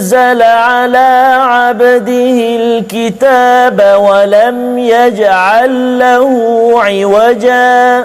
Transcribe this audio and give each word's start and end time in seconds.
أنزل 0.00 0.42
على 0.42 1.36
عبده 1.40 2.56
الكتاب 2.56 3.96
ولم 4.00 4.78
يجعل 4.78 5.98
له 5.98 6.30
عوجا 6.76 8.04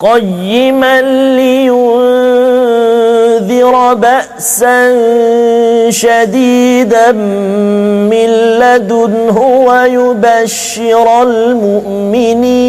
قيما 0.00 1.02
لينذر 1.36 1.94
بأسا 3.94 4.90
شديدا 5.90 7.12
من 7.12 8.28
لدنه 8.58 9.38
ويبشر 9.66 11.22
المؤمنين 11.22 12.64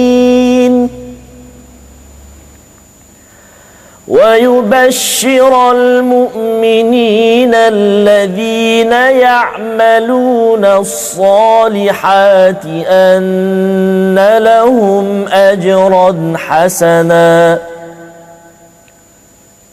ويبشر 4.08 5.72
المؤمنين 5.72 7.56
الذين 7.56 8.92
يعملون 8.92 10.66
الصالحات 10.66 12.66
أن 12.88 14.38
لهم 14.38 15.28
أجرا 15.28 16.34
حسنا. 16.38 17.60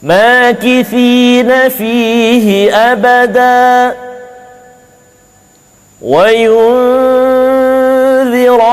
ماكثين 0.02 1.68
فيه 1.68 2.76
أبدا. 2.76 3.96
وينذر 6.02 6.62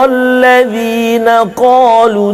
الذين 0.06 1.30
قالوا 1.56 2.34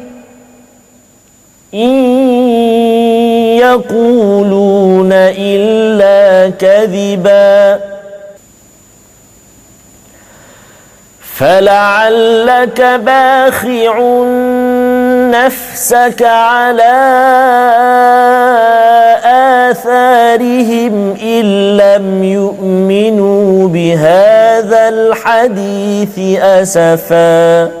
إن 1.73 1.93
يقولون 3.57 5.09
إلا 5.37 6.49
كذبا. 6.49 7.79
فلعلك 11.35 12.81
باخع 12.81 13.99
نفسك 15.31 16.21
على 16.21 16.97
آثارهم 19.71 21.15
إن 21.23 21.77
لم 21.77 22.23
يؤمنوا 22.23 23.67
بهذا 23.67 24.89
الحديث 24.89 26.39
أسفاً. 26.41 27.80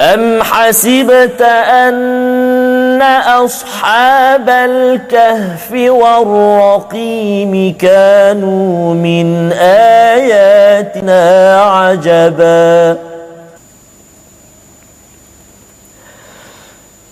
أم 0.00 0.42
حسبت 0.42 1.42
أن 1.42 3.02
أصحاب 3.26 4.48
الكهف 4.48 5.72
والرقيم 5.72 7.76
كانوا 7.78 8.94
من 8.94 9.52
آياتنا 9.52 11.22
عجبا 11.62 12.98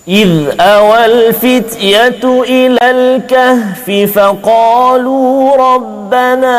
إذ 0.09 0.61
أوى 0.61 1.05
الفتية 1.05 2.21
إلى 2.25 2.91
الكهف 2.91 4.13
فقالوا 4.19 5.57
ربنا 5.57 6.59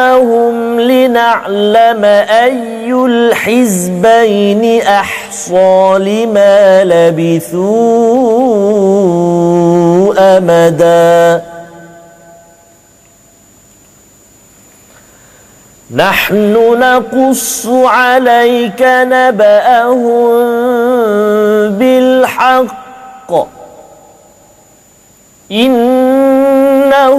لنعلم 0.79 2.06
أي 2.45 2.94
الحزبين 2.94 4.81
أحصى 4.81 5.95
لما 6.00 6.84
لبثوا 6.84 7.57
أمداً. 10.38 11.51
نحن 15.95 16.53
نقص 16.79 17.68
عليك 17.68 18.81
نبأهم 18.81 20.31
بالحق 21.69 22.81
إنهم 25.51 27.09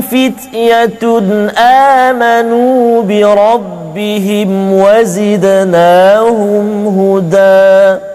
فتية 0.00 1.20
آمنوا 1.58 3.02
بربهم 3.02 4.72
وزدناهم 4.72 6.66
هدى. 6.86 8.11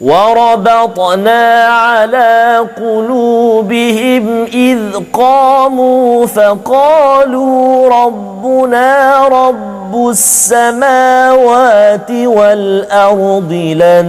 وربطنا 0.00 1.64
على 1.64 2.66
قلوبهم 2.76 4.44
إذ 4.44 4.78
قاموا 5.12 6.26
فقالوا 6.26 7.88
ربنا 7.88 9.28
رب 9.28 10.08
السماوات 10.08 12.10
والأرض 12.10 13.52
لن 13.52 14.06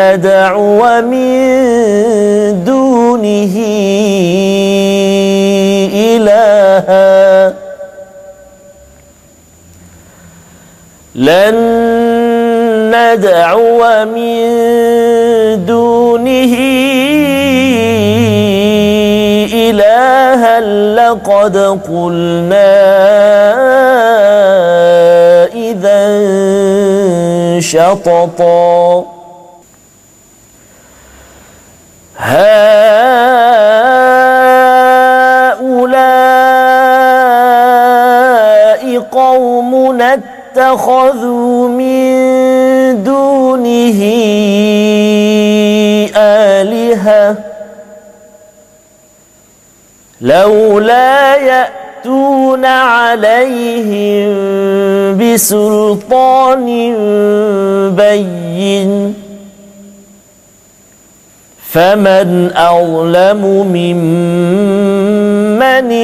ندعو 0.00 1.00
من 1.00 2.64
دونه 2.64 3.56
إلها. 5.94 7.54
لن 11.14 11.54
ندعو 12.90 14.04
من 14.04 14.40
دونه 15.66 16.54
إلها 19.70 20.60
لقد 20.98 21.56
قلنا 21.88 22.72
إذا 25.54 26.00
شططا. 27.60 29.04
هؤلاء 32.20 32.70
قومنا 39.12 40.08
اتخذوا 40.14 41.39
لولا 50.80 51.36
يأتون 51.36 52.64
عليهم 52.64 54.30
بسلطان 55.18 56.66
بين. 57.96 59.14
فمن 61.72 62.50
أظلم 62.56 63.42
ممن 63.72 64.06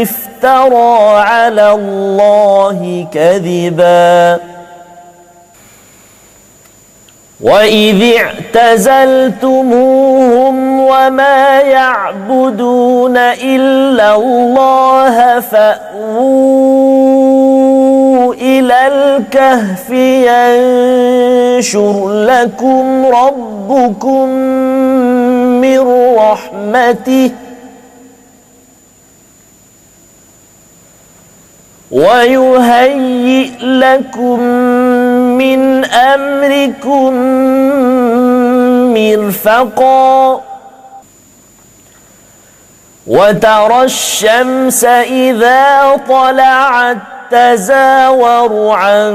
افترى 0.03 1.19
على 1.19 1.73
الله 1.73 3.07
كذبا. 3.13 4.41
وإذ 7.41 8.13
اعتزلتموهم 8.57 9.67
وما 10.81 11.61
يعبدون 11.61 13.17
إلا 13.17 14.15
الله 14.17 15.41
فأووا 15.41 16.87
إلى 18.35 18.87
الكهف 18.87 19.91
ينشر 21.61 22.09
لكم 22.25 23.07
ربكم 23.07 24.29
من 25.61 25.81
رحمته 26.19 27.31
ويهيئ 31.91 33.51
لكم 33.63 34.41
من 35.39 35.85
أمركم 35.85 37.13
مرفقا. 38.95 40.41
وترى 43.07 43.83
الشمس 43.83 44.85
إذا 44.85 45.97
طلعت 46.09 46.97
تزاور 47.31 48.71
عن 48.71 49.13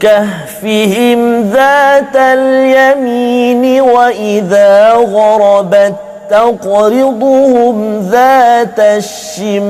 كهفهم 0.00 1.50
ذات 1.50 2.16
اليمين 2.16 3.80
وإذا 3.80 4.92
غربت 4.92 5.94
تقرضهم 6.30 8.08
ذات 8.10 8.78
الشمال. 8.78 9.68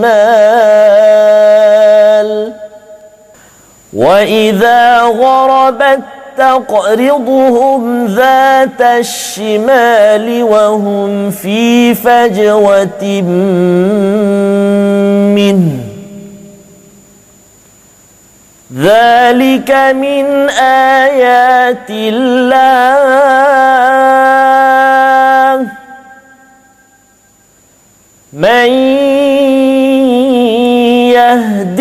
واذا 3.92 5.02
غربت 5.02 6.00
تقرضهم 6.38 8.06
ذات 8.06 8.80
الشمال 8.80 10.42
وهم 10.42 11.30
في 11.30 11.94
فجوه 11.94 13.22
منه 15.34 15.78
ذلك 18.76 19.70
من 19.94 20.48
ايات 20.50 21.90
الله 21.90 23.48
من 28.32 28.68
يهد 31.16 31.80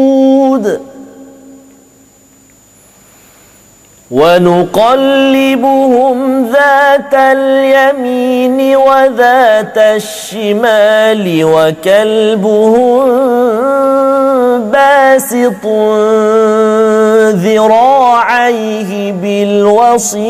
ونقلبهم 4.11 6.17
ذات 6.51 7.13
اليمين 7.13 8.75
وذات 8.75 9.77
الشمال 9.77 11.43
وكلبهم 11.43 13.09
باسط 14.71 15.65
ذراعيه 17.45 19.11
بالوصيد. 19.11 20.27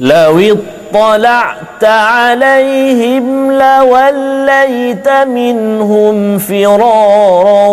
لو 0.00 0.56
اطلعت 0.94 1.84
عليهم 1.84 3.52
لوليت 3.52 5.08
منهم 5.08 6.38
فرارا 6.38 7.66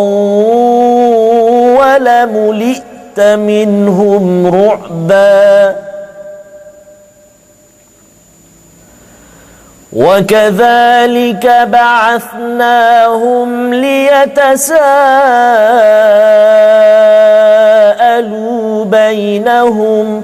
ولملئت 1.78 3.20
منهم 3.20 4.46
رعبا 4.46 5.76
وكذلك 9.92 11.46
بعثناهم 11.70 13.48
ليتساءلوا 13.74 14.84
بينهم 18.84 20.22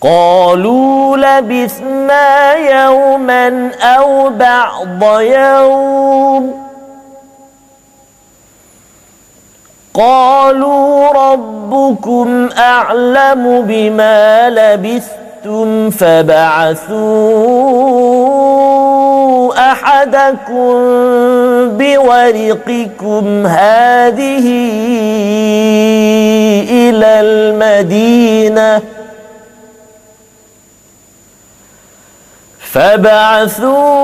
قالوا 0.02 1.18
لبثنا 1.18 2.54
يوما 2.54 3.72
أو 3.82 4.30
بعض 4.30 5.22
يوم. 5.22 6.64
قالوا 9.94 11.12
ربكم 11.12 12.50
أعلم 12.58 13.62
بما 13.62 14.50
لبثتم. 14.50 15.23
فبعثوا 15.90 17.14
احدكم 19.72 20.74
بورقكم 21.78 23.48
هذه 23.48 24.46
إلى 26.70 27.20
المدينة 27.22 28.82
فابعثوا 32.60 34.04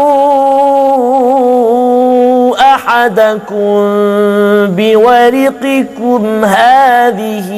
احدكم 3.00 4.75
بورقكم 4.75 6.46
هذه 6.46 7.50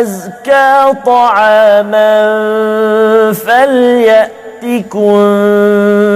أزكى 0.00 0.92
طعاما 1.06 2.12
فليأتكم 3.32 5.10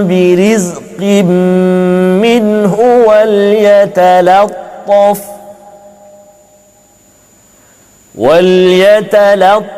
برزق 0.09 1.01
منه 2.23 2.77
وليتلطف 3.07 4.55
وليتلطف 8.19 9.69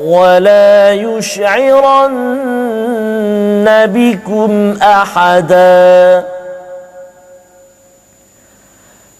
ولا 0.00 0.92
يشعرن 0.92 2.16
بكم 3.86 4.76
أحدا. 4.82 6.24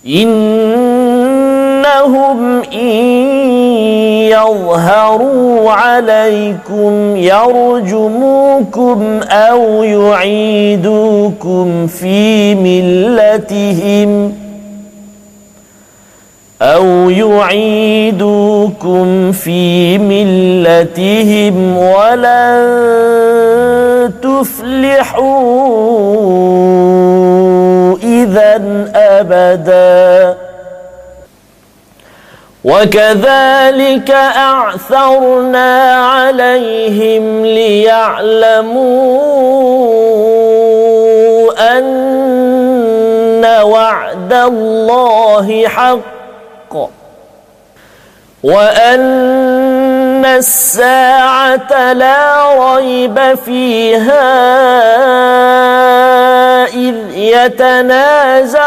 إنهم 0.06 1.22
إن 2.62 3.65
يظهروا 4.30 5.70
عليكم 5.70 7.16
يرجموكم 7.16 9.20
أو 9.30 9.82
يعيدوكم 9.82 11.26
في 11.86 12.54
ملتهم 12.54 14.32
أو 16.62 17.10
يعيدوكم 17.10 17.62
في 19.32 19.98
ملتهم 19.98 21.76
ولن 21.76 22.66
تفلحوا 24.22 25.56
إذا 28.02 28.62
أبدا 28.94 30.45
وكذلك 32.66 34.10
أعثرنا 34.36 35.94
عليهم 35.94 37.46
ليعلموا 37.46 38.76
أن 41.78 43.44
وعد 43.62 44.32
الله 44.32 45.68
حق 45.68 46.76
وأن 48.44 50.24
الساعة 50.24 51.92
لا 51.92 52.46
ريب 52.74 53.34
فيها 53.44 54.26
إذ 56.66 56.94
يتنازعون 57.16 58.62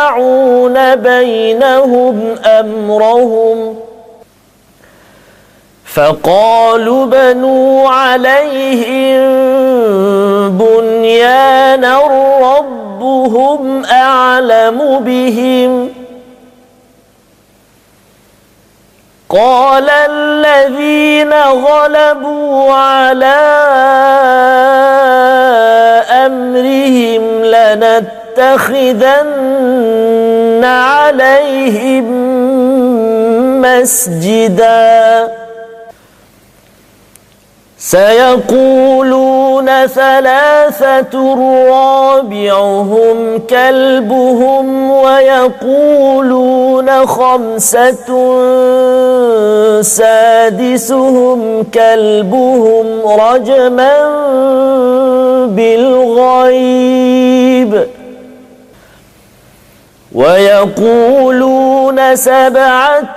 بينهم 0.95 2.35
أمرهم 2.45 3.88
فقالوا 5.99 7.05
بنوا 7.05 7.89
عليهم 7.89 9.19
بنيانا 10.57 12.01
ربهم 12.41 13.85
أعلم 13.85 14.99
بهم. 14.99 15.89
قال 19.29 19.89
الذين 19.89 21.33
غلبوا 21.33 22.73
على 22.73 23.39
أمرهم 26.25 27.43
لنتخذن 27.43 28.95
عليهم 30.63 32.05
مسجدا. 33.61 35.48
سيقولون 37.79 39.65
ثلاثة 39.87 41.35
رابعهم 41.69 43.39
كلبهم 43.49 44.91
ويقولون 44.91 46.25
خمسة 47.05 48.09
سادسهم 49.81 51.63
كلبهم 51.73 52.85
رجما 53.05 53.93
بالغيب 55.47 55.98
ويقولون 60.19 62.15
سبعة 62.15 63.15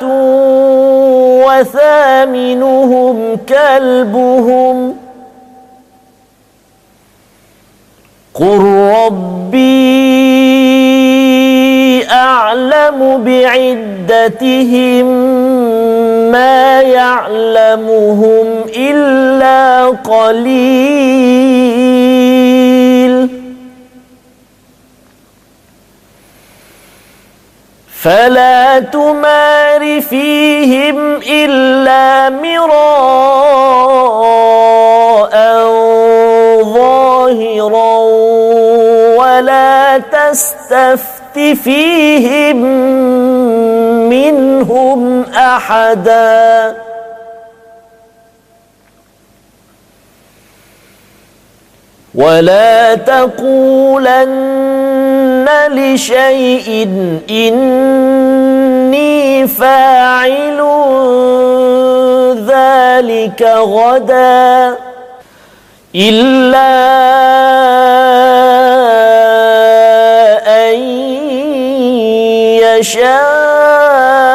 وثامنهم 1.47 3.37
كلبهم 3.49 4.97
قل 8.35 8.59
ربي 8.97 10.13
أعلم 12.11 13.25
بعدتهم 13.25 15.07
ما 16.33 16.81
يعلمهم 16.81 18.47
إلا 18.77 19.87
قليل 19.87 21.43
فلا 28.03 28.79
تمار 28.79 30.01
فيهم 30.01 31.21
إلا 31.29 32.31
مراء 32.31 32.83
ظاهرا 36.63 37.99
ولا 39.19 39.99
تستفت 39.99 41.39
فيهم 41.65 42.57
منهم 44.09 45.25
أحدا 45.35 46.75
ولا 52.15 52.95
تقولن 52.95 54.33
لشيء 55.71 56.89
إني 57.31 58.29
فاعل 59.49 60.61
ذلك 62.47 63.43
غدا 63.57 64.77
إلا 65.95 66.73
أن 70.69 70.75
يشاء 72.63 74.32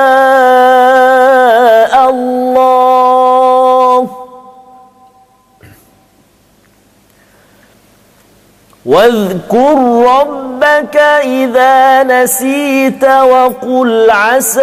واذكر 8.88 9.78
ربك 10.18 10.98
إذا 11.24 12.04
نسيت 12.04 13.04
وقل 13.04 14.12
عسى 14.12 14.62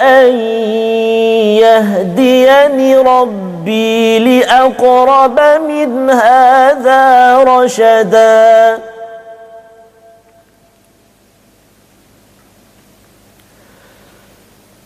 أن 0.00 0.32
يهديني 1.60 2.96
ربي 2.96 4.18
لأقرب 4.18 5.40
من 5.68 6.10
هذا 6.10 7.36
رشدا. 7.38 8.78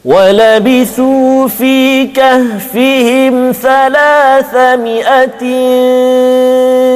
ولبثوا 0.04 1.48
في 1.48 2.06
كهفهم 2.06 3.52
ثلاثمائة 3.52 5.40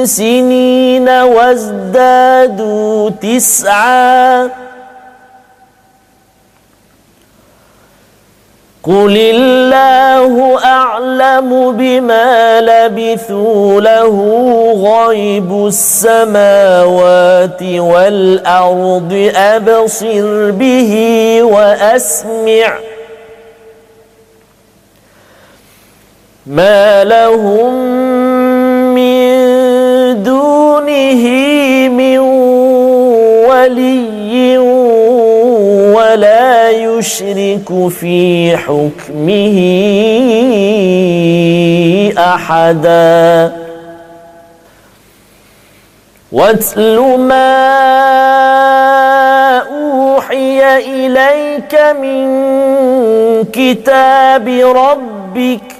سنين 0.05 1.09
وازدادوا 1.09 3.09
تسعا. 3.09 4.49
قل 8.83 9.17
الله 9.17 10.63
أعلم 10.65 11.71
بما 11.71 12.61
لبثوا 12.61 13.81
له 13.81 14.15
غيب 14.73 15.67
السماوات 15.67 17.63
والأرض 17.63 19.31
أبصر 19.35 20.51
به 20.51 20.93
وأسمع 21.43 22.79
ما 26.49 27.03
لهم 27.03 27.73
من 28.93 30.23
دونه 30.23 31.23
من 31.89 32.17
ولي 33.49 34.57
ولا 35.93 36.69
يشرك 36.69 37.87
في 37.89 38.57
حكمه 38.57 39.57
احدا 42.17 43.53
واتل 46.31 46.99
ما 47.19 47.59
اوحي 49.57 50.77
اليك 50.77 51.75
من 52.01 52.25
كتاب 53.53 54.47
ربك 54.75 55.78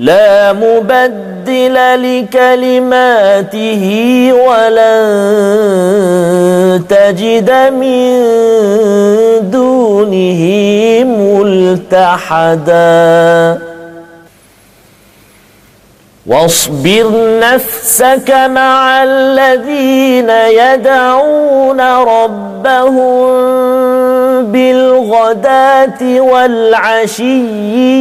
لا 0.00 0.52
مبدل 0.52 1.76
لكلماته 2.24 3.84
ولن 4.32 5.02
تجد 6.88 7.50
من 7.80 8.10
دونه 9.50 10.42
ملتحدا. 11.92 12.90
واصبر 16.30 17.38
نفسك 17.40 18.30
مع 18.30 19.02
الذين 19.02 20.30
يدعون 20.30 21.80
ربهم 21.80 23.30
بالغداة 24.52 26.20
والعشي 26.20 27.42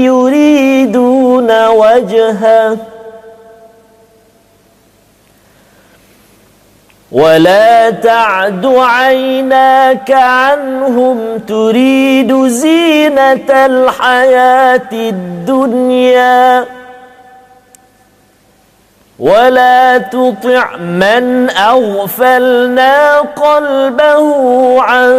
يريدون 0.05 1.67
وجهه. 1.67 2.77
ولا 7.11 7.89
تعد 7.89 8.65
عيناك 8.65 10.11
عنهم 10.11 11.37
تريد 11.47 12.47
زينة 12.47 13.49
الحياة 13.65 14.89
الدنيا. 14.91 16.78
ولا 19.19 19.97
تطع 19.97 20.77
من 20.77 21.49
اغفلنا 21.49 23.19
قلبه 23.19 24.81
عن 24.81 25.11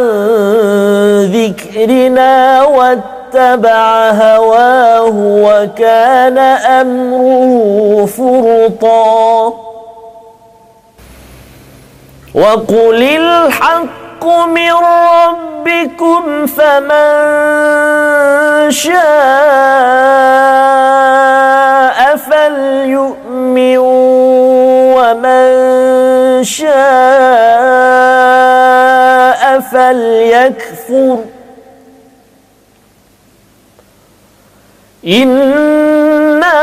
ذكرنا 1.33 2.63
واتبع 2.63 4.11
هواه 4.11 5.13
وكان 5.17 6.39
امره 6.39 8.07
فرطا 8.07 9.55
وقل 12.35 13.03
الحق 13.03 14.25
من 14.47 14.73
ربكم 15.27 16.47
فمن 16.47 17.11
شاء 18.71 19.01
فليؤمن 22.17 23.20
ومن 24.97 25.45
شاء 26.45 26.71
فليكفر. 29.61 31.19
إنا 35.07 36.61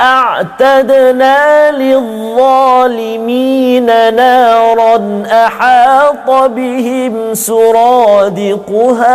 أعتدنا 0.00 1.70
للظالمين 1.70 3.04
نارا 4.14 5.22
أحاط 5.30 6.30
بهم 6.30 7.34
سرادقها. 7.34 9.14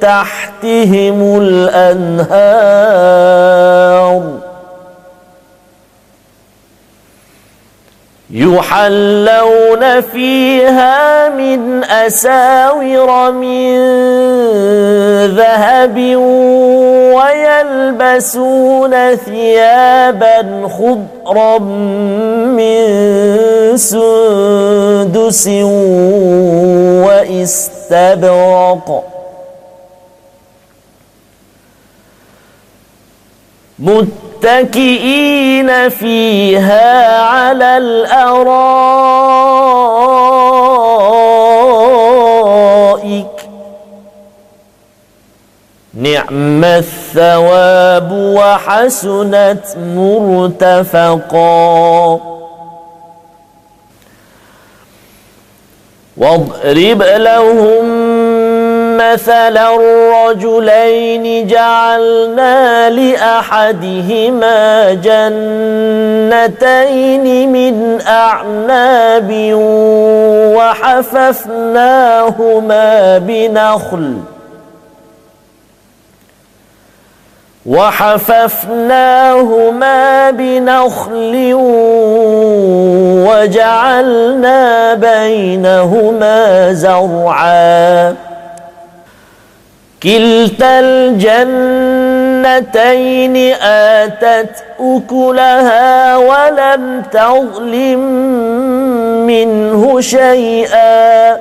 تحتهم 0.00 1.38
الأنهار. 1.42 3.08
يحلون 8.30 10.00
فيها 10.00 11.28
من 11.28 11.84
أساور 11.84 13.32
من 13.32 13.76
ذهب 15.36 15.96
ويلبسون 17.16 19.16
ثيابا 19.16 20.68
خضرا 20.68 21.58
من 22.48 22.86
سندس 23.76 25.48
وإستبرق. 27.88 29.17
متكئين 33.78 35.70
فيها 35.88 37.22
على 37.22 37.76
الأرائك. 37.76 38.88
نعم 45.94 46.64
الثواب 46.64 48.12
وحسنت 48.12 49.64
مرتفقا. 49.96 51.58
واضرب 56.16 57.02
لهم 57.02 58.07
مثلا 58.98 59.74
الرجلين 59.74 61.46
جعلنا 61.46 62.90
لأحدهما 62.90 64.58
جنتين 64.94 66.42
من 67.52 68.00
أعناب 68.06 69.30
وحففناهما 70.58 71.98
بنخل 73.18 74.14
وحففناهما 78.58 79.50
بنخل 80.30 81.50
وجعلنا 83.28 84.94
بينهما 84.94 86.72
زرعا 86.72 88.27
كلتا 90.02 90.80
الجنتين 90.80 91.54
آتت 93.62 94.64
أكلها 94.80 96.16
ولم 96.16 97.02
تظلم 97.12 98.00
منه 99.26 100.00
شيئا. 100.00 101.36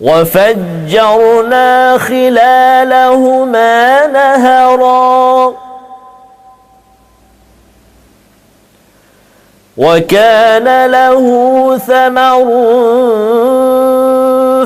وفجرنا 0.00 1.98
خلالهما 1.98 3.66
نهرا. 4.06 5.65
وكان 9.78 10.86
له 10.86 11.78
ثمر 11.78 12.46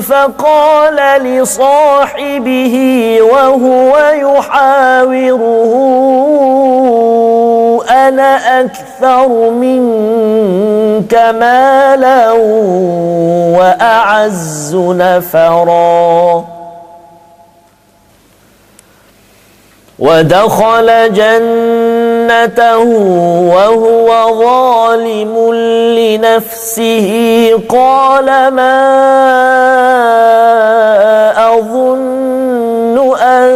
فقال 0.01 1.23
لصاحبه 1.23 2.75
وهو 3.21 3.97
يحاوره 4.13 5.61
أنا 7.89 8.61
أكثر 8.61 9.27
منك 9.49 11.13
مالا 11.13 12.31
وأعز 13.57 14.75
نفرا. 14.75 16.45
ودخل 19.99 21.13
جنته 22.31 22.77
وهو 23.53 24.39
ظالم 24.43 25.53
لنفسه 25.97 27.09
قال 27.69 28.25
ما 28.25 28.81
اظن 31.53 33.17
ان 33.21 33.51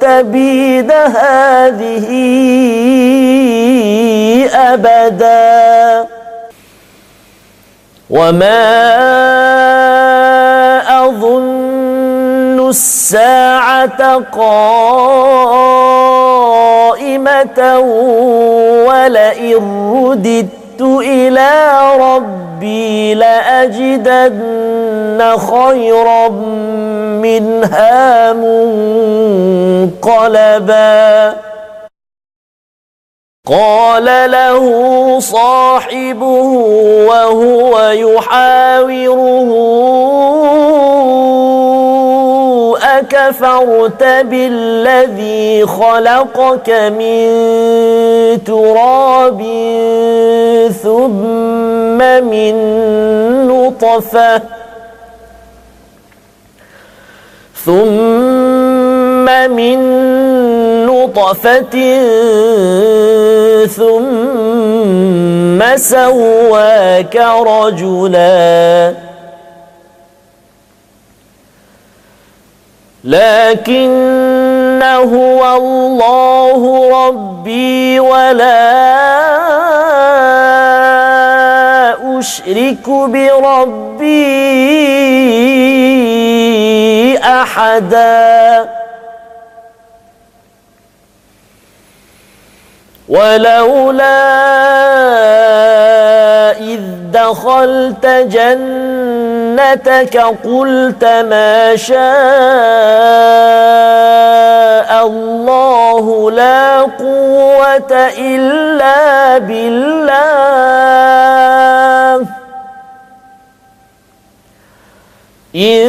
تبيد 0.00 0.92
هذه 0.92 2.08
ابدا 4.54 6.06
وما 8.10 8.68
اظن 11.04 11.57
الساعة 12.68 14.18
قائمة 17.18 17.78
ولئن 18.88 19.92
رددت 19.94 20.80
إلى 20.80 21.50
ربي 22.00 23.14
لأجدن 23.14 24.38
خيرا 25.36 26.28
منها 27.22 28.32
منقلبا 29.92 31.36
قال 33.48 34.04
له 34.30 34.64
صاحبه 35.20 36.48
وهو 37.08 37.80
يحاوره 37.90 39.48
أكفرت 42.98 44.02
بالذي 44.02 45.66
خلقك 45.66 46.70
من 46.70 47.28
تراب 48.44 49.42
ثم 50.82 51.98
من 52.24 52.54
نطفة 53.48 54.42
ثم 57.64 59.26
من 59.50 59.78
نطفة 61.08 61.74
ثم 63.66 65.60
سواك 65.76 67.16
رجلا. 67.46 68.94
لكن 73.04 74.82
هو 74.82 75.56
الله 75.56 76.90
ربي 77.06 78.00
ولا 78.00 78.78
أشرك 82.18 82.88
بربي 82.88 84.08
أحداً. 87.18 88.87
ولولا 93.08 94.28
إذ 96.60 96.80
دخلت 97.12 98.06
جنتك 98.06 100.16
قلت 100.44 101.04
ما 101.04 101.76
شاء 101.76 101.98
الله 105.06 106.30
لا 106.30 106.80
قوة 106.80 107.92
إلا 108.18 109.38
بالله. 109.38 110.18
إن 115.56 115.88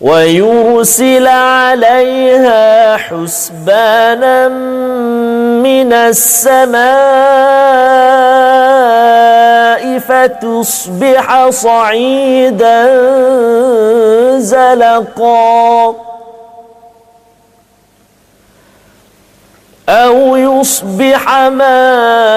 ويرسل 0.00 1.26
عليها 1.26 2.96
حسبانا 2.96 4.48
من 5.58 5.92
السماء 5.92 6.88
فتصبح 9.98 11.48
صعيدا 11.50 12.86
زلقا. 14.38 15.94
أو 19.88 20.36
يصبح 20.36 21.38
ماؤها 21.48 22.34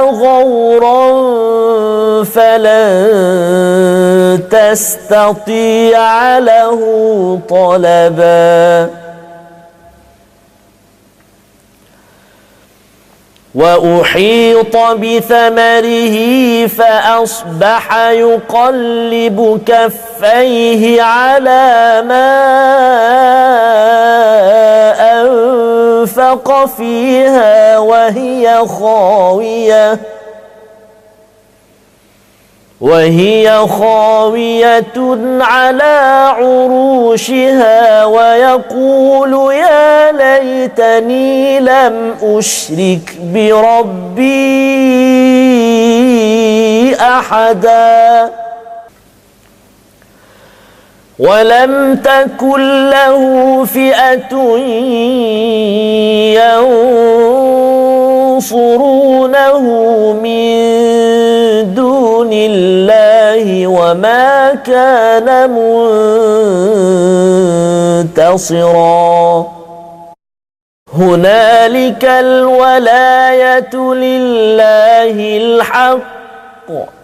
غورا 0.00 1.23
فلن 2.24 3.04
تستطيع 4.50 6.38
له 6.38 6.80
طلبا. 7.48 8.90
وأحيط 13.54 14.76
بثمره 14.76 16.16
فأصبح 16.66 17.96
يقلب 17.96 19.60
كفيه 19.66 21.02
على 21.02 22.02
ما 22.08 22.30
أنفق 25.22 26.64
فيها 26.64 27.78
وهي 27.78 28.66
خاوية. 28.80 29.98
وهي 32.84 33.66
خاوية 33.68 34.94
على 35.40 36.28
عروشها 36.36 38.04
ويقول 38.04 39.54
يا 39.54 40.12
ليتني 40.12 41.60
لم 41.60 42.14
أشرك 42.22 43.16
بربي 43.20 44.24
أحدا. 47.00 48.30
ولم 51.18 51.96
تكن 51.96 52.90
له 52.90 53.64
فئة 53.64 54.34
ينصرونه 58.34 59.62
من 60.22 60.54
دون 61.74 62.30
الله 62.32 63.66
وما 63.66 64.54
كان 64.54 65.50
منتصرا. 68.04 69.46
هنالك 70.94 72.04
الولاية 72.04 73.74
لله 73.74 75.16
الحق. 75.36 77.03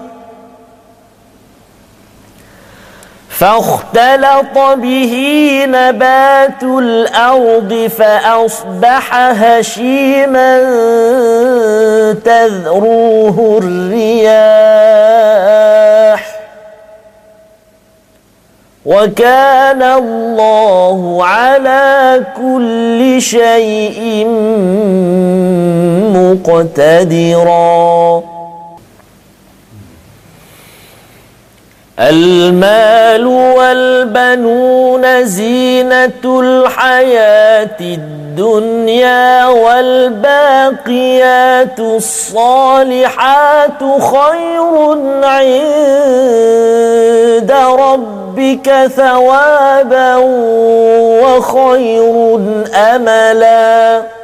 فاختلط 3.41 4.57
به 4.77 5.13
نبات 5.65 6.63
الأرض 6.63 7.89
فأصبح 7.97 9.15
هشيما 9.15 10.59
تذروه 12.13 13.59
الرياح. 13.63 14.31
وكان 18.85 19.81
الله 19.81 21.25
على 21.25 22.21
كل 22.37 23.21
شيء 23.21 24.25
مقتدرا. 26.45 28.23
المال 32.01 33.27
والبنون 33.27 35.25
زينة 35.25 36.21
الحياة 36.25 37.77
الدنيا 37.81 39.47
والباقيات 39.47 40.99
الصالحات 41.79 43.79
خير 43.81 44.97
عند 45.23 45.51
ربك 47.51 48.87
ثوابا 48.95 50.15
وخير 51.21 52.39
أملاً. 52.75 54.20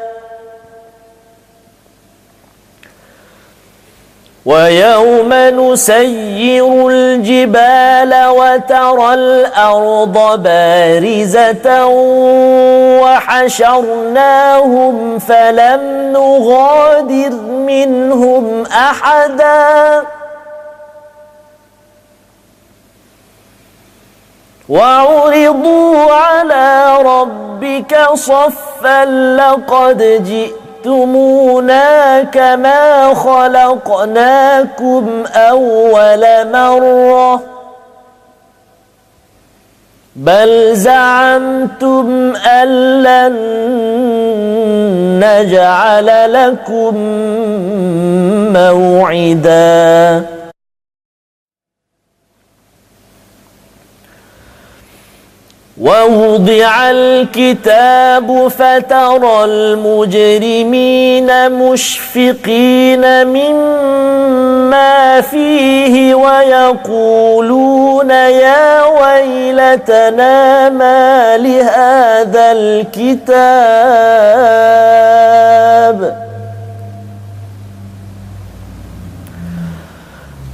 ويوم 4.47 5.33
نسير 5.33 6.88
الجبال 6.88 8.25
وترى 8.27 9.13
الأرض 9.13 10.43
بارزة 10.43 11.86
وحشرناهم 13.03 15.19
فلم 15.19 15.81
نغادر 16.13 17.33
منهم 17.67 18.63
أحدا. 18.65 20.03
وعرضوا 24.69 26.12
على 26.12 26.97
ربك 27.01 27.97
صفا 28.13 29.05
لقد 29.36 30.23
جئت 30.23 30.66
جئتمونا 30.88 32.23
كما 32.23 33.13
خلقناكم 33.13 35.23
أول 35.36 36.52
مرة 36.52 37.41
بل 40.15 40.76
زعمتم 40.76 42.34
أن 42.36 42.67
لن 43.04 43.36
نجعل 45.23 46.34
لكم 46.34 46.95
موعداً 48.54 50.37
ووضع 55.82 56.92
الكتاب 56.92 58.48
فترى 58.48 59.46
المجرمين 59.46 61.52
مشفقين 61.52 63.28
مما 63.28 65.22
فيه 65.22 66.16
ويقولون 66.16 68.10
يا 68.10 68.84
ويلتنا 68.86 70.70
ما 70.70 71.38
لهذا 71.38 72.52
الكتاب 75.88 76.27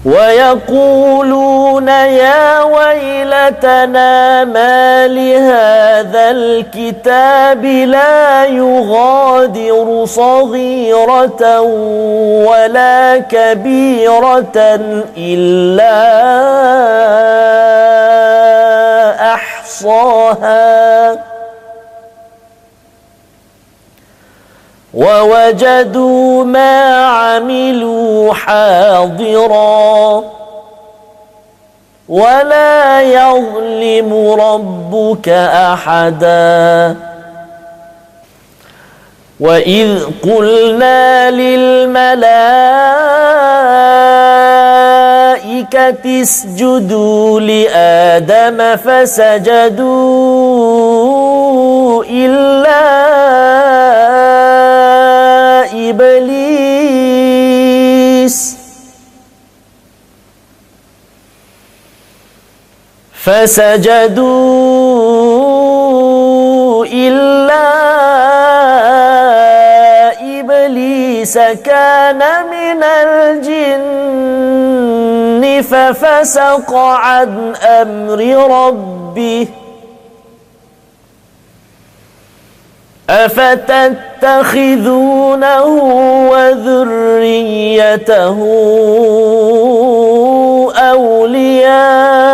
ويقولون 0.06 1.88
يا 1.88 2.64
ويلتنا 2.64 4.46
ما 4.46 5.08
لهذا 5.08 6.32
الكتاب 6.32 7.66
لا 7.66 8.46
يغادر 8.46 10.06
صغيرة 10.06 11.62
ولا 12.50 13.18
كبيرة 13.18 14.80
إلا 15.18 16.04
أحصاها. 19.34 21.33
ووجدوا 24.94 26.44
ما 26.44 27.06
عملوا 27.06 28.34
حاضرا 28.34 30.24
ولا 32.10 33.02
يظلم 33.02 34.36
ربك 34.40 35.30
أحدا. 35.70 36.96
وإذ 39.40 40.00
قلنا 40.24 41.32
للملائكة 41.32 42.24
اسجدوا 46.22 47.40
لآدم 47.40 48.76
فسجدوا 48.76 50.04
إلا 52.04 53.04
فسجدوا 63.24 64.86
إلا 66.86 67.70
إبليس 70.40 71.38
كان 71.38 72.20
من 72.52 72.84
الجن 72.84 74.24
ففسق 75.62 76.74
عن 76.76 77.56
أمر 77.56 78.22
ربه. 78.68 79.48
أفتتخذونه 83.10 84.24
وذريته 86.32 87.68
أولياء 90.78 92.33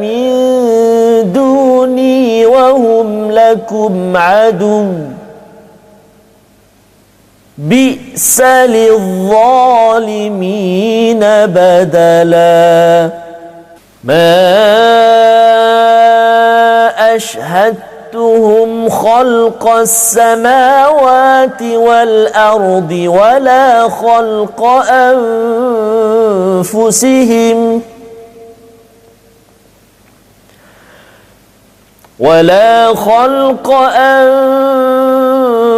من 0.00 1.32
دوني 1.32 2.46
وهم 2.46 3.30
لكم 3.32 4.16
عدو. 4.16 4.86
بئس 7.58 8.40
للظالمين 8.40 9.60
بدلا. 11.46 13.10
ما 14.04 14.34
أشهدتهم 17.14 18.88
خلق 18.88 19.68
السماوات 19.68 21.62
والأرض 21.62 22.90
ولا 22.90 23.88
خلق 23.88 24.64
أنفسهم. 26.62 27.82
ولا 32.22 32.94
خلق 32.94 33.70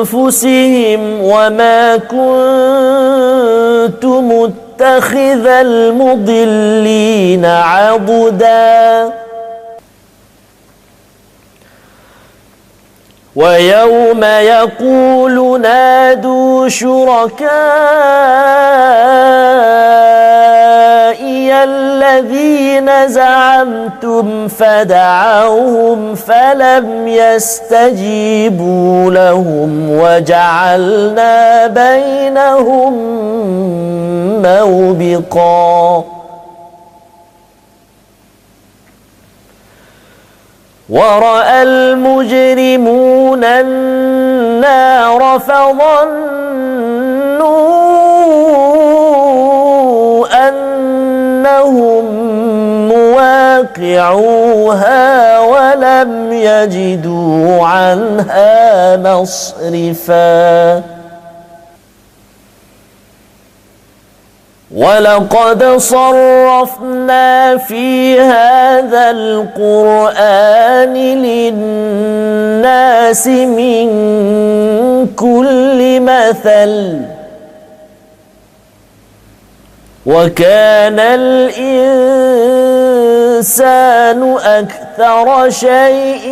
انفسهم 0.02 1.22
وما 1.22 1.96
كنت 1.96 4.04
متخذ 4.04 5.46
المضلين 5.46 7.44
عضدا 7.44 9.12
ويوم 13.36 14.24
يقول 14.24 15.60
نادوا 15.60 16.68
شركائي 16.68 17.44
الذين 21.64 23.08
زعمتم 23.08 24.48
فدعوهم 24.48 26.14
فلم 26.14 27.08
يستجيبوا 27.08 29.10
لهم 29.10 29.90
وجعلنا 29.90 31.66
بينهم 31.66 32.94
موبقا. 34.42 36.04
ورأى 40.88 41.62
المجرمون 41.62 43.44
النار 43.44 45.38
فظنوا 45.38 46.14
أنهم 50.48 52.04
مواقعوها 52.88 54.30
ولم 55.40 56.32
يجدوا 56.32 57.66
عنها 57.66 58.96
مصرفاً 58.96 60.93
ولقد 64.76 65.64
صرفنا 65.76 67.56
في 67.56 68.20
هذا 68.20 69.10
القرآن 69.10 70.94
للناس 71.22 72.86
من 73.26 73.86
كل 75.16 76.00
مثل 76.00 77.00
وكان 80.06 80.98
الإنسان 81.00 81.94
أكثر 84.44 85.50
شيء 85.50 86.24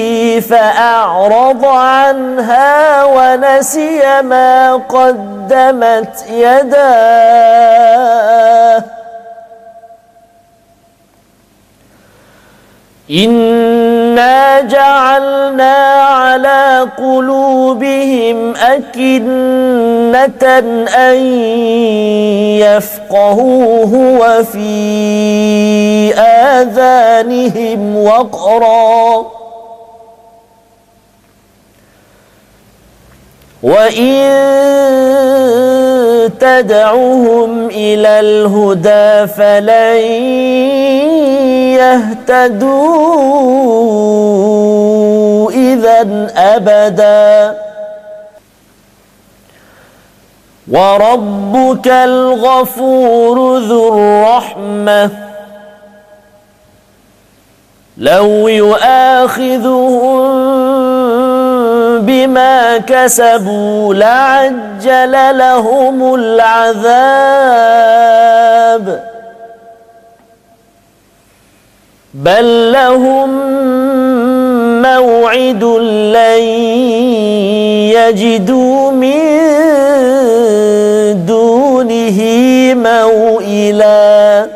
فأعرض 0.51 1.65
عنها 1.65 3.05
ونسي 3.05 4.23
ما 4.23 4.77
قدمت 4.77 6.25
يداه 6.31 7.77
إنا 13.11 14.61
جعلنا 14.61 15.75
على 16.03 16.89
قلوبهم 16.99 18.55
أكنة 18.57 20.43
أن 20.97 21.17
يفقهوه 22.59 23.95
وفي 24.21 26.15
آذانهم 26.19 27.97
وقرا 27.97 29.27
وإن 33.63 34.23
تدعهم 36.41 37.67
إلى 37.67 38.21
الهدى 38.21 39.27
فلن 39.33 40.86
يهتدوا 41.77 43.51
إذا 45.51 46.31
أبدا. 46.37 47.57
وربك 50.73 51.89
الغفور 51.89 53.59
ذو 53.59 53.89
الرحمة. 53.89 55.11
لو 57.97 58.49
يؤاخذهم 58.49 60.17
بما 62.01 62.79
كسبوا 62.79 63.95
لعجل 63.95 65.39
لهم 65.39 66.15
العذاب. 66.15 66.87
بل 72.17 72.73
لهم 72.73 73.31
موعد 74.83 75.65
لن 76.15 76.43
يجدوا 77.93 78.91
من 78.91 79.27
دونه 81.27 82.19
موئلا 82.75 84.47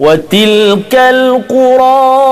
وتلك 0.00 0.94
القرى 0.94 2.24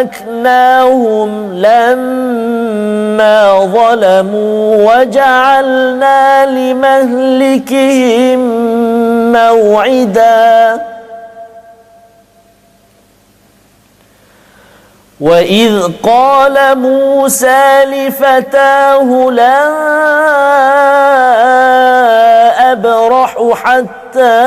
أهلكناهم 0.00 1.52
لما 1.54 3.36
ظلموا 3.64 4.76
وجعلنا 5.00 6.46
لمهلكهم 6.46 8.40
موعدا. 9.32 10.80
وإذ 15.20 15.82
قال 16.02 16.78
موسى 16.78 17.84
لفتاه 17.84 19.30
لا 19.30 19.70
أبرح 22.72 23.36
حتى 23.54 24.40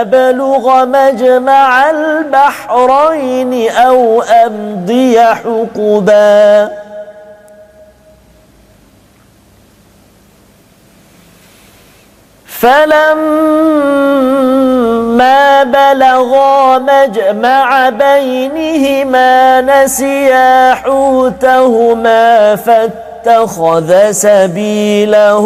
أبلغ 0.00 0.84
مجمع 0.84 1.90
البحرين 1.90 3.70
أو 3.70 4.22
أمضي 4.22 5.20
حقبا 5.20 6.70
فلما 12.60 14.16
بلغا 15.64 16.78
مجمع 16.78 17.88
بينهما 17.88 19.60
نسيا 19.60 20.74
حوتهما 20.74 22.56
فاتخذ 22.56 24.10
سبيله 24.10 25.44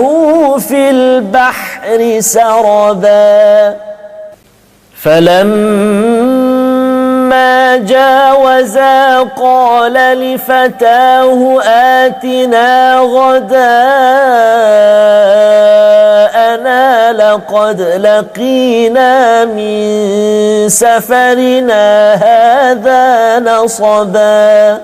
في 0.59 0.91
البحر 0.91 2.17
سربا 2.21 3.77
فلما 5.03 6.41
جاوزا 7.77 9.21
قال 9.21 9.93
لفتاه 9.95 11.61
آتنا 11.65 12.99
غداءنا 12.99 14.51
لقد 17.31 17.81
لقينا 17.81 19.45
من 19.45 20.69
سفرنا 20.69 22.15
هذا 22.15 23.39
نصبا. 23.39 24.81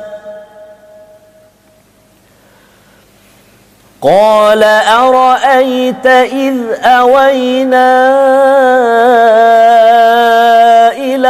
قال 4.02 4.62
أرأيت 4.62 6.06
إذ 6.06 6.56
أوينا 6.84 7.96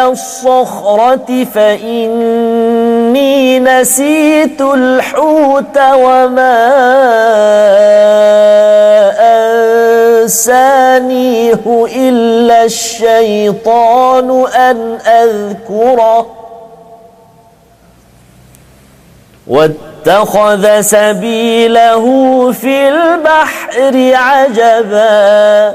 إلى 0.07 0.13
الصخرة 0.13 1.45
فإني 1.55 2.99
نسيت 3.59 4.61
الحوت 4.61 5.79
وما 5.79 6.67
أنسانيه 10.23 11.87
إلا 11.97 12.65
الشيطان 12.65 14.47
أن 14.47 14.99
أذكره. 15.07 16.27
واتخذ 19.47 20.81
سبيله 20.81 22.05
في 22.53 22.89
البحر 22.89 24.13
عجبا. 24.15 25.75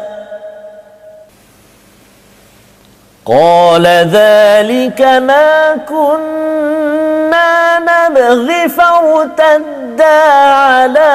قال 3.26 3.86
ذلك 3.88 5.02
ما 5.02 5.78
كنا 5.90 7.80
نبغي 7.80 8.70
فارتدا 8.70 10.22
على 10.52 11.12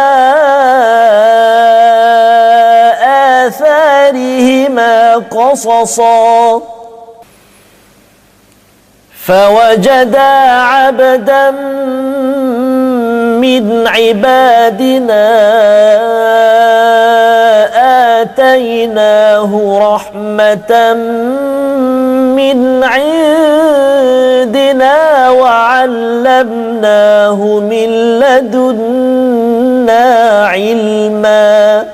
آثارهما 3.47 5.15
قصصا. 5.17 6.63
فوجدا 9.27 10.35
عبدا 10.73 11.51
من 13.47 13.86
عبادنا 13.86 15.26
آتيناه 18.20 19.53
رحمة 19.82 20.72
من 22.38 22.59
عندنا 22.84 24.97
وعلمناه 25.30 27.40
من 27.70 27.88
لدنا 28.20 30.05
علما. 30.47 31.84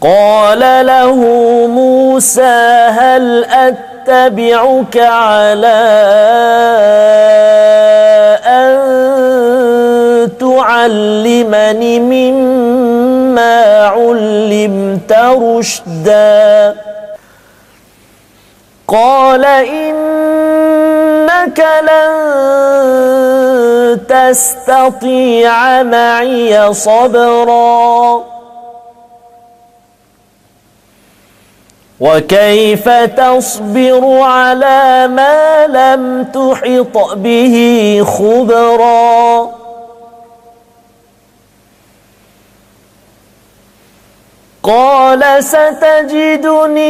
قال 0.00 0.62
له 0.86 1.18
موسى 1.66 2.88
هل 2.98 3.44
أتبعك 4.08 4.96
على 4.96 5.80
أن 8.46 8.78
تعلمني 10.40 12.00
مما 12.00 13.86
علمت 13.86 15.12
رشدا. 15.12 16.74
قال 18.88 19.44
إنك 19.44 20.04
لن 21.82 22.16
تستطيع 24.08 25.82
معي 25.82 26.74
صبرا. 26.74 28.24
وكيف 32.00 32.88
تصبر 32.88 34.20
على 34.20 35.08
ما 35.08 35.66
لم 35.66 36.24
تحط 36.24 37.14
به 37.16 37.56
خبرا؟ 38.06 39.60
قال 44.62 45.44
ستجدني 45.44 46.80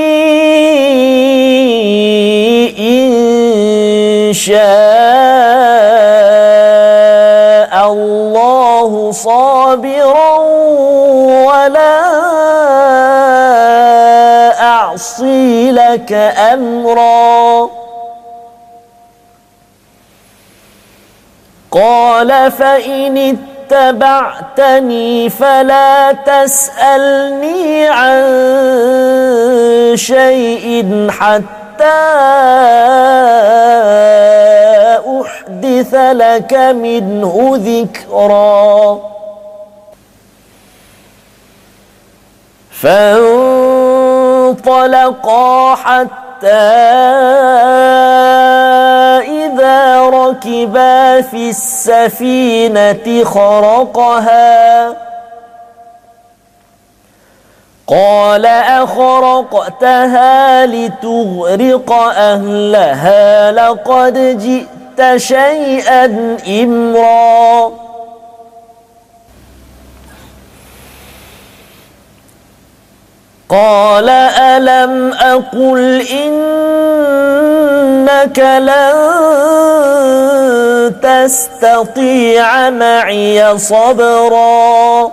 إن 2.79 4.33
شاء 4.33 4.61
الله 7.93 9.13
صابرا 9.13 10.39
ولا 11.47 12.10
أعصي 15.01 15.73
لك 15.73 16.13
أمرا. 16.53 17.71
قال 21.71 22.53
فإن 22.53 23.37
اتبعتني 23.73 25.31
فلا 25.31 26.13
تسألني 26.13 27.89
عن 27.89 28.23
شيء 29.95 31.07
حتى 31.11 32.01
أحدث 35.21 35.95
لك 35.95 36.53
منه 36.55 37.53
ذكرا. 37.57 39.01
فانطلقا 44.55 45.75
حتى 45.75 46.47
إذا 49.29 50.01
ركبا 50.01 51.21
في 51.21 51.51
السفينة 51.51 53.25
خرقها. 53.25 54.89
قال 57.87 58.47
أخرقتها 58.87 60.17
لتغرق 60.67 61.93
أهلها 62.17 63.53
لقد 63.53 64.39
جئت 64.39 65.17
شيئا 65.17 66.37
إمرا. 66.63 67.73
قال 73.51 74.09
ألم 74.09 75.13
أقل 75.13 76.07
إنك 76.13 76.39
لن 78.39 78.95
تستطيع 81.03 82.71
معي 82.71 83.59
صبرا 83.59 85.11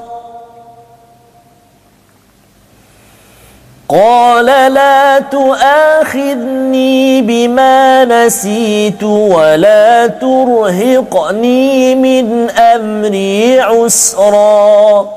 قال 3.89 4.45
لا 4.73 5.19
تؤاخذني 5.19 7.21
بما 7.21 8.05
نسيت 8.05 9.03
ولا 9.03 10.07
ترهقني 10.07 11.95
من 11.95 12.49
أمري 12.49 13.61
عسرا 13.61 15.16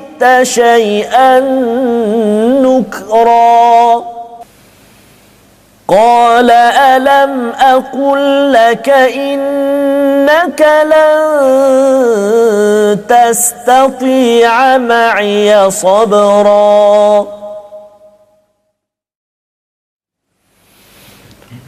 شيئا 0.43 1.39
نكرا. 2.61 4.03
قال 5.87 6.51
ألم 6.51 7.49
أقل 7.49 8.53
لك 8.53 8.89
إنك 8.89 10.67
لن 10.83 11.31
تستطيع 13.09 14.77
معي 14.77 15.71
صبرا؟ 15.71 17.27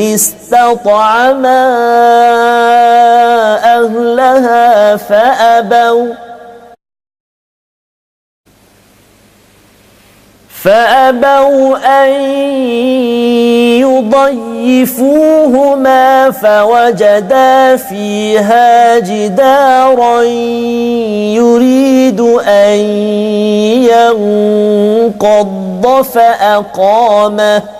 استطعما 0.00 1.66
أهلها 3.64 4.96
فأبوا 4.96 6.14
فأبوا 10.62 11.76
أن 12.04 12.12
يضيفوهما 14.60 16.30
فوجدا 16.30 17.76
فيها 17.76 18.98
جدارا 18.98 20.22
يريد 21.32 22.20
أن 22.46 22.78
ينقض 25.10 26.02
فأقامه 26.02 27.79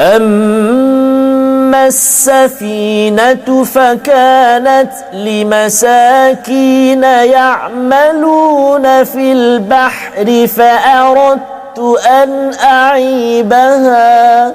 أما 0.00 1.86
السفينة 1.86 3.64
فكانت 3.64 4.92
لمساكين 5.12 7.02
يعملون 7.02 9.04
في 9.04 9.32
البحر 9.32 10.46
فأردت 10.46 11.78
أن 12.06 12.50
أعيبها. 12.64 14.52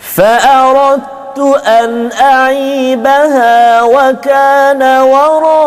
فأردت 0.00 1.38
أن 1.66 2.10
أعيبها 2.20 3.82
وكان 3.82 4.82
وراءهم 5.00 5.60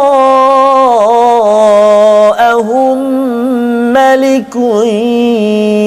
ملك 4.17 4.55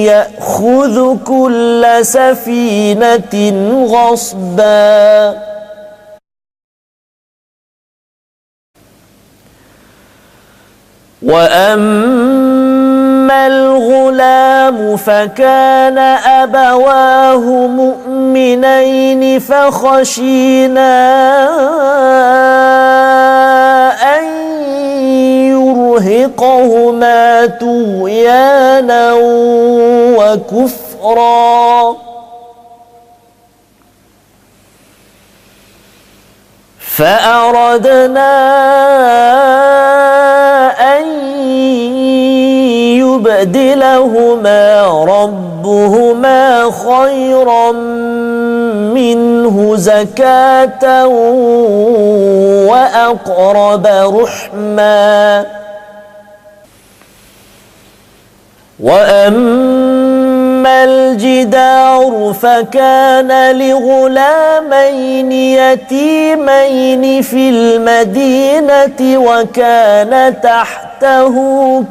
ياخذ 0.07 1.17
كل 1.25 1.87
سفينه 2.03 3.35
غصبا 3.87 5.37
واما 12.07 13.47
الغلام 13.47 14.97
فكان 14.97 15.99
ابواه 15.99 17.67
مؤمنين 17.67 19.39
فخشينا 19.41 20.97
ان 24.19 24.36
يرهقهما 25.97 27.47
طغيانا 27.47 29.13
وكفرا. 30.19 31.97
فأردنا 36.97 38.33
أن 40.97 41.05
يبدلهما 42.97 44.83
ربهما 45.05 46.71
خيرا 46.71 47.73
منه 48.93 49.77
زكاة 49.77 51.07
وأقرب 52.69 53.87
رحمًا. 53.87 55.47
واما 58.81 60.85
الجدار 60.85 62.35
فكان 62.43 63.57
لغلامين 63.59 65.33
يتيمين 65.33 67.23
في 67.23 67.51
المدينة 67.51 69.19
وكان 69.19 70.35
تحته 70.43 71.35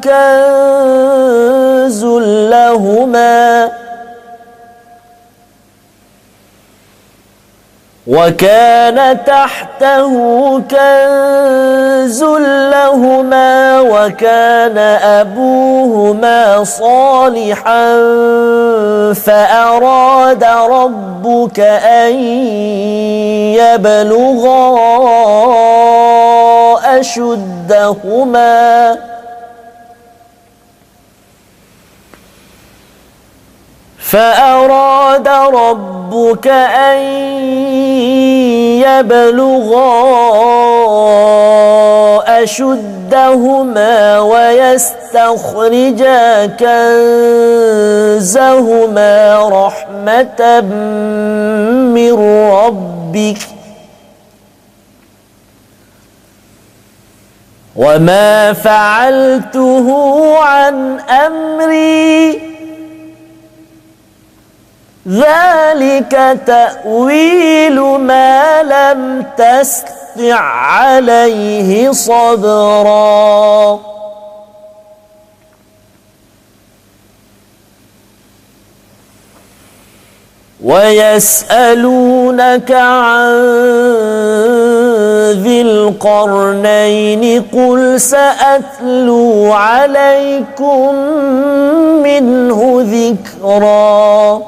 كنز 0.04 2.04
لهما 2.50 3.70
وكان 8.06 9.24
تحته 9.24 10.12
كنز 10.70 12.24
لهما 12.70 13.80
وكان 13.80 14.78
أبوهما 15.02 16.64
صالحا 16.64 17.92
فأراد 19.12 20.44
ربك 20.44 21.60
أن 21.60 22.14
يبلغا 23.58 24.76
أشدهما 26.98 28.96
فأراد 34.06 35.28
ربك 35.28 36.46
أن 36.46 36.98
يبلغا 38.86 39.92
أشدهما 42.42 44.20
ويستخرجا 44.20 45.76
كنزهما 48.16 49.08
رحمة 49.48 50.60
من 51.94 52.12
ربك 52.50 53.38
وما 57.76 58.52
فعلته 58.52 59.88
عن 60.38 61.00
أمري 61.00 62.55
ذلك 65.08 66.38
تأويل 66.46 67.80
ما 67.80 68.62
لم 68.62 69.24
تستطع 69.38 70.34
عليه 70.34 71.92
صبرا. 71.92 73.80
ويسألونك 80.64 82.72
عن 82.72 83.32
ذي 85.42 85.62
القرنين 85.62 87.42
قل 87.52 88.00
سأتلو 88.00 89.52
عليكم 89.52 90.94
منه 92.02 92.78
ذكرًا. 92.82 94.42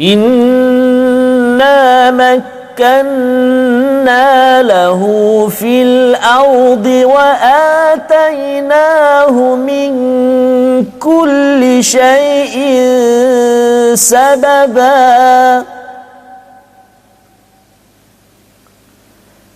إنا 0.00 1.70
مكنا 2.10 3.38
له 4.62 5.02
في 5.48 5.82
الأرض 5.82 6.86
وآتيناه 7.04 8.50
من 9.56 9.90
كل 11.00 11.78
شيء 11.84 12.78
سببا 13.94 15.64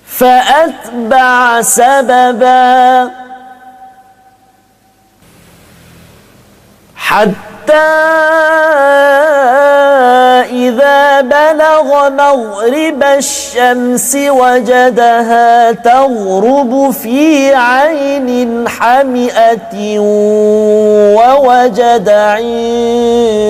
فأتبع 0.07 1.61
سببا 1.62 3.11
حتى 6.97 7.43
إذا 10.53 11.20
بلغ 11.20 12.11
مغرب 12.11 13.03
الشمس 13.03 14.16
وجدها 14.16 15.72
تغرب 15.72 16.90
في 16.90 17.55
عين 17.55 18.68
حمئة 18.68 19.98
ووجد 21.18 22.09
عندها 22.09 23.44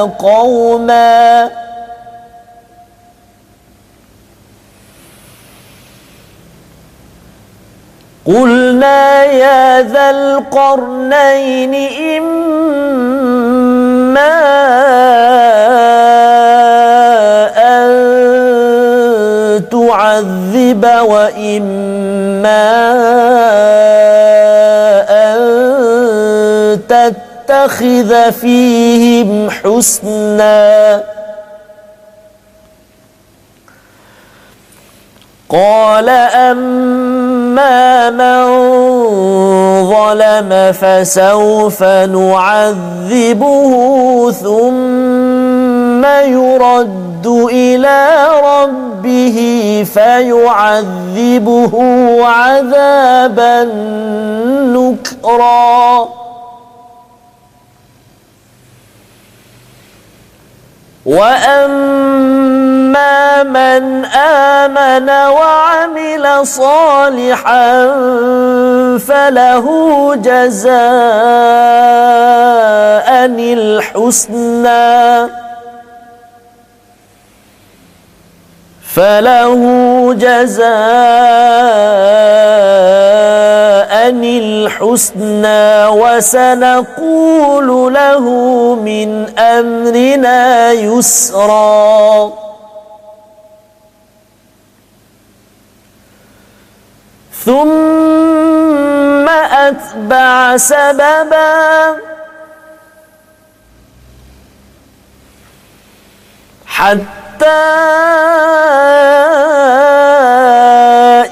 قوما 0.00 1.48
قلنا 8.26 9.24
يا 9.24 9.82
ذا 9.82 10.10
القرنين 10.10 11.74
إما 12.18 13.17
تعذب 20.18 20.84
وإما 20.84 22.68
أن 25.08 25.38
تتخذ 26.88 28.32
فيهم 28.32 29.50
حسنا. 29.50 31.02
قال 35.50 36.08
أما 36.08 38.10
من 38.10 38.44
ظلم 39.90 40.72
فسوف 40.72 41.82
نعذبه 41.82 43.72
ثم 44.32 45.47
يرد 46.04 47.26
إلى 47.50 48.28
ربه 48.44 49.38
فيعذبه 49.94 51.74
عذابا 52.26 53.64
نكرا. 54.74 56.08
واما 61.06 62.28
من 63.42 64.04
امن 64.04 65.08
وعمل 65.10 66.46
صالحا 66.46 67.86
فله 68.98 69.66
جزاء 70.14 70.78
الحسنى. 73.54 75.47
فله 78.94 79.62
جزاء 80.14 81.78
الحسنى 84.78 85.86
وسنقول 85.86 87.94
له 87.94 88.24
من 88.74 89.38
امرنا 89.38 90.72
يسرا 90.72 92.32
ثم 97.44 99.28
اتبع 99.28 100.56
سببا 100.56 101.96
حتى 106.66 107.27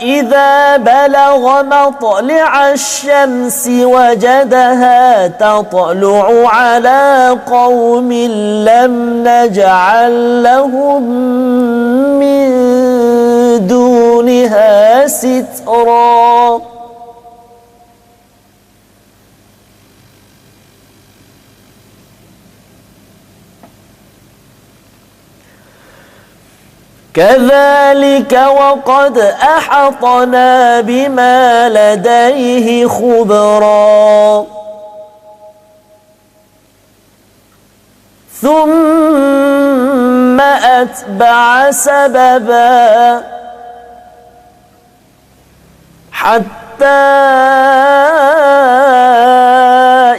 إذا 0.02 0.76
بلغ 0.76 1.62
مطلع 1.62 2.70
الشمس 2.72 3.68
وجدها 3.68 5.26
تطلع 5.26 6.48
على 6.48 7.36
قوم 7.50 8.12
لم 8.68 9.22
نجعل 9.26 10.42
لهم 10.42 11.02
من 12.18 12.46
دونها 13.66 15.06
سترا 15.06 16.60
كذلك 27.16 28.32
وقد 28.32 29.18
أحطنا 29.42 30.80
بما 30.80 31.68
لديه 31.68 32.88
خبرا. 32.88 34.46
ثم 38.42 40.40
أتبع 40.40 41.70
سببا 41.70 43.22
حتى 46.12 46.86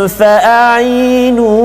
فأعينوني 0.09 1.65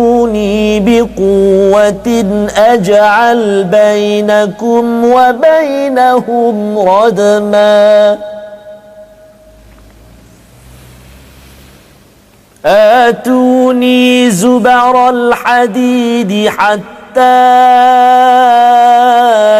بقوة 0.79 2.25
أجعل 2.57 3.63
بينكم 3.63 5.05
وبينهم 5.05 6.79
ردما. 6.79 8.17
آتوني 12.65 14.31
زبر 14.31 15.09
الحديد 15.09 16.49
حتى 16.49 16.95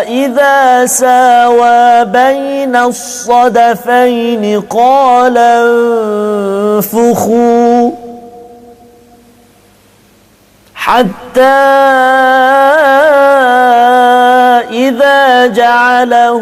إذا 0.02 0.86
ساوى 0.86 2.06
بين 2.06 2.76
الصدفين 2.76 4.62
قال 4.62 5.38
انفخوا 6.78 7.92
حتى 10.76 11.42
إذا 14.72 15.48
جعله 15.48 16.42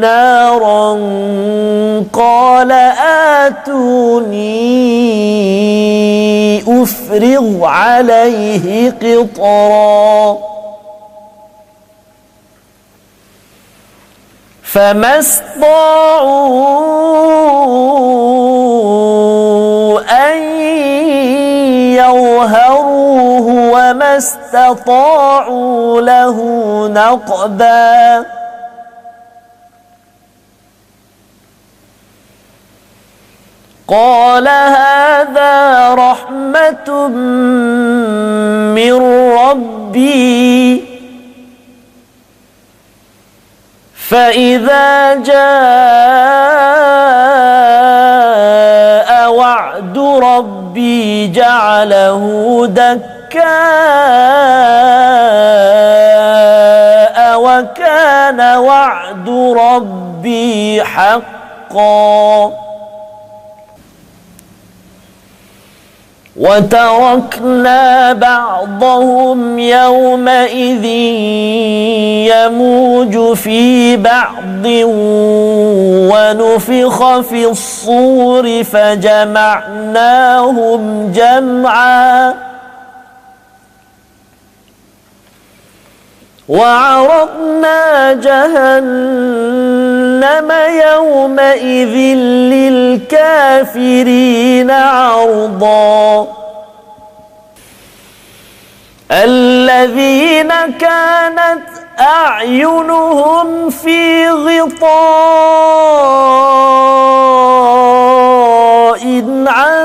نارا 0.00 0.92
قال 2.12 2.72
آتوني 3.42 4.42
أفرغ 6.82 7.64
عليه 7.64 8.90
قطرًا 8.90 10.52
فما 14.72 15.18
استطاعوا 15.18 16.40
أن 20.00 20.42
يظهروه 22.00 23.46
وما 23.48 24.16
استطاعوا 24.16 26.00
له 26.00 26.38
نقبا. 26.88 28.24
قال 33.88 34.48
هذا 34.48 35.94
رحمة 35.94 37.08
من 38.72 38.92
ربي. 39.38 40.81
فإذا 44.12 45.14
جاء 45.14 45.32
وعد 49.30 49.98
ربي 49.98 51.28
جعله 51.28 52.22
دكاء 52.66 53.42
وكان 57.40 58.40
وعد 58.56 59.28
ربي 59.56 60.82
حقا. 60.84 62.52
وتركنا 66.36 68.12
بعضهم 68.12 69.58
يومئذ 69.58 70.84
يموج 72.34 73.36
في 73.36 73.96
بعض 73.96 74.66
ونفخ 76.12 77.20
في 77.20 77.46
الصور 77.46 78.64
فجمعناهم 78.64 80.02
جمعا 81.12 82.34
وعرضنا 86.48 88.12
جهنم 88.12 90.01
يومئذ 90.50 91.94
للكافرين 93.12 94.70
عرضا. 94.70 96.26
الذين 99.10 100.52
كانت 100.80 101.62
أعينهم 102.00 103.70
في 103.70 104.28
غطاء 104.28 104.92
عن 109.46 109.82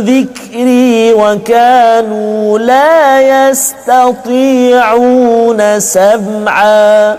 ذكري 0.00 1.12
وكانوا 1.12 2.58
لا 2.58 3.20
يستطيعون 3.50 4.40
سمعا. 5.80 7.18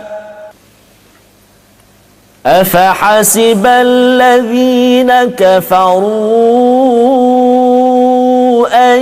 أفحسب 2.46 3.66
الذين 3.66 5.12
كفروا 5.38 6.04
أن 8.74 9.02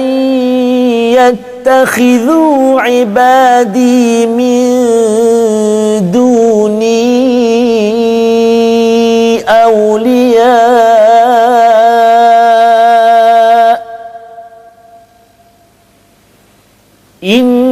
يتخذوا 1.66 2.82
عبادي 2.82 4.26
من 4.26 4.62
دوني 6.12 7.02
أولياء 9.50 11.02
إنا 17.24 17.70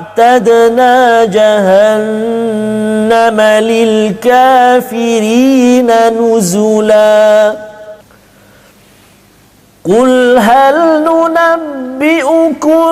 أعتدنا 0.00 1.24
جهنم 1.24 3.40
للكافرين 4.20 5.90
نزلاً. 6.20 7.54
قل 9.84 10.38
هل 10.38 11.04
ننبئكم 11.04 12.90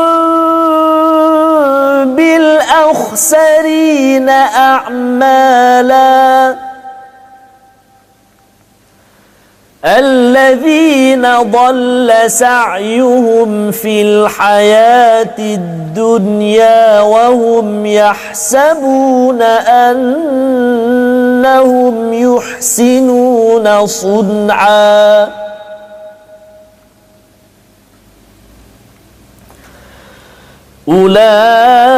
بالأخسرين 2.17 4.29
أعمالا؟ 4.57 6.55
الذين 9.85 11.43
ضل 11.43 12.13
سعيهم 12.27 13.71
في 13.71 14.03
الحياة 14.03 15.39
الدنيا 15.39 17.01
وهم 17.01 17.87
يحسبون 17.87 19.43
أنهم 21.03 22.13
يحسنون 22.13 23.87
صنعاً. 23.87 25.29
أولئك 30.89 31.98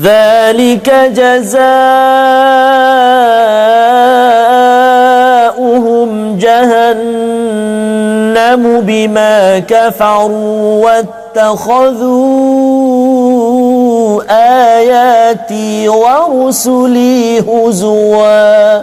ذلك 0.00 0.88
جزاؤهم 1.12 1.58
جهنم 6.38 7.82
بما 8.80 9.58
كفروا 9.58 10.84
واتخذوا 11.36 12.22
آياتي 14.30 15.88
ورسلي 15.88 17.40
هزوا 17.40 18.82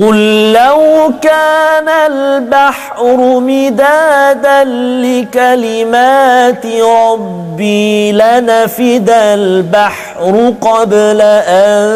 قل 0.00 0.52
لو 0.52 1.12
كان 1.22 1.88
البحر 1.88 3.04
مدادا 3.40 4.64
لكلمات 5.04 6.66
ربي 6.66 8.12
لنفد 8.12 9.10
البحر 9.10 10.52
قبل 10.60 11.20
ان 11.20 11.92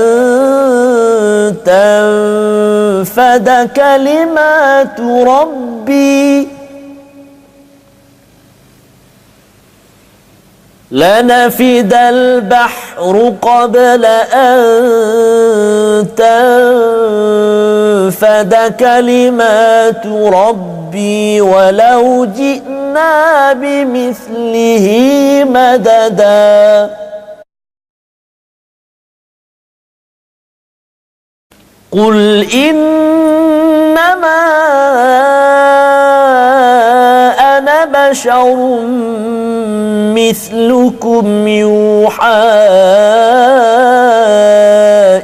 تنفد 1.65 3.71
كلمات 3.77 5.01
ربي 5.01 6.49
لنفد 10.97 11.93
البحر 11.95 13.35
قبل 13.43 14.05
أن 14.33 14.59
تنفد 18.17 18.53
كلمات 18.81 20.07
ربي 20.07 21.41
ولو 21.41 22.25
جئنا 22.25 23.53
بمثله 23.53 24.87
مددا. 25.45 26.91
قل 31.93 32.47
إنما 32.55 33.17
بشر 38.11 38.81
مثلكم 40.15 41.49
يوحى 41.49 42.27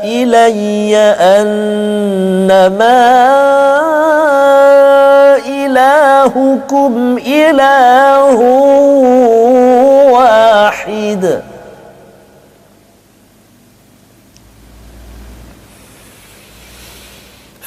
إلي 0.05 0.97
أنما 1.21 2.53
إلهكم 5.49 7.19
إله 7.27 8.39
واحد. 10.11 11.52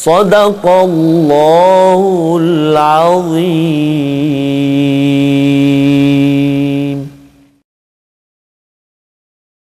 صدق 0.00 0.64
الله 0.66 2.00
العظيم. 2.40 3.40